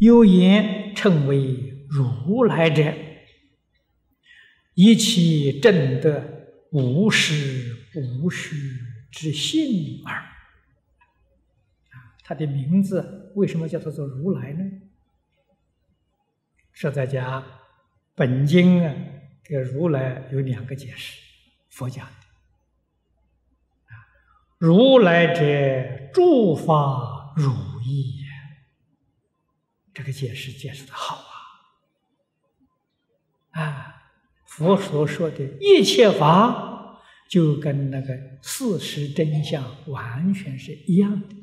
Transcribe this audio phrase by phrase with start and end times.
[0.00, 2.94] 有言称为如来者，
[4.72, 8.56] 以其正得无实无虚
[9.10, 10.24] 之性耳。
[12.24, 14.64] 他的名字为什么叫做做如来呢？
[16.72, 17.44] 是在讲
[18.14, 18.94] 本经啊，
[19.44, 21.20] 这个如来有两个解释，
[21.68, 22.12] 佛讲的，
[24.56, 27.52] 如来者诸法如
[27.84, 28.24] 意，
[29.92, 31.16] 这个解释解释的好
[33.50, 34.02] 啊啊，
[34.46, 41.36] 佛所说的一切法，就跟那个事实真相完全是一样的。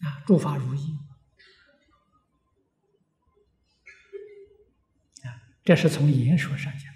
[0.00, 0.98] 啊，诸法如意
[5.22, 6.92] 啊，这是从言说上讲。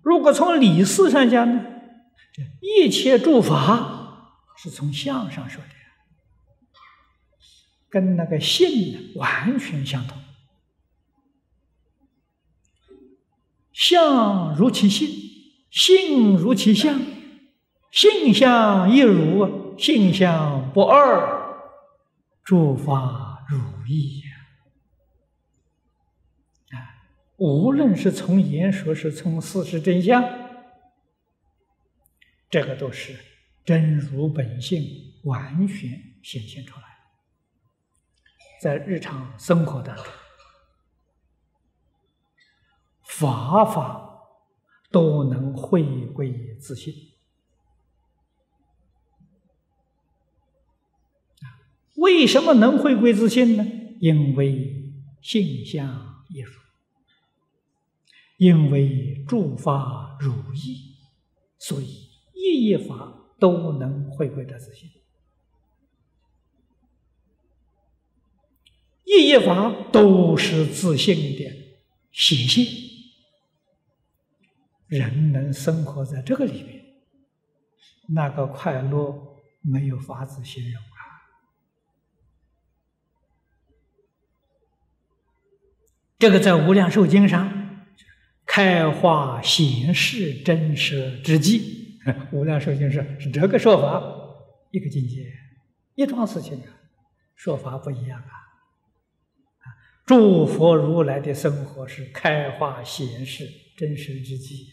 [0.00, 1.64] 如果从理事上讲呢，
[2.32, 5.68] 这一切诸法是从相上说的，
[7.94, 10.20] 跟那个性呢完全相同。
[13.72, 15.08] 相如其性，
[15.70, 17.00] 性如其相，
[17.92, 19.62] 性相一如。
[19.76, 21.58] 性相不二，
[22.44, 24.26] 诸法如意呀！
[26.78, 26.94] 啊，
[27.38, 30.22] 无论是从言说，是从事实真相，
[32.48, 33.18] 这个都是
[33.64, 34.84] 真如本性
[35.24, 36.84] 完全显现出来，
[38.60, 40.04] 在日常生活当中，
[43.02, 44.20] 法法
[44.90, 46.94] 都能回归自信。
[51.96, 53.64] 为什么能回归自信呢？
[54.00, 56.52] 因为性相一如，
[58.36, 60.96] 因为诸法如意，
[61.58, 64.90] 所以一一法都能回归到自信。
[69.16, 71.44] 一一法都是自信的
[72.10, 72.64] 显现，
[74.86, 76.84] 人能生活在这个里面，
[78.08, 81.00] 那个快乐没有法子形容啊。
[86.18, 87.86] 这个在《无量寿经》上
[88.46, 91.98] 开化显示真实之际，
[92.32, 94.02] 《无量寿经》是是这个说法，
[94.70, 95.32] 一个境界，
[95.94, 96.66] 一桩事情啊，
[97.34, 98.43] 说法不一样啊。
[100.04, 104.70] 诸佛如来的生活是开化显示真实之际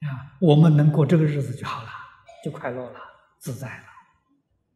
[0.00, 1.88] 啊，我们能过这个日子就好了，
[2.44, 3.00] 就快乐了，
[3.38, 3.84] 自在了，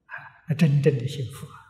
[0.06, 1.67] 啊，真正的幸福啊。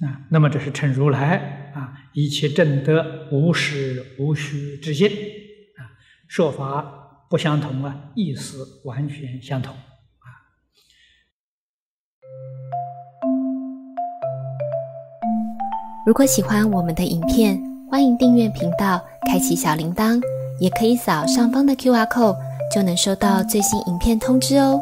[0.00, 5.94] 啊，那么这是称如来啊，一切正德无实无虚之心啊，
[6.26, 10.26] 说法不相同啊，意思完全相同啊。
[16.06, 19.00] 如果喜欢我们的影片，欢迎订阅频道，
[19.30, 20.20] 开启小铃铛，
[20.58, 22.36] 也可以扫上方的 Q R code，
[22.74, 24.80] 就能收到最新影片通知哦。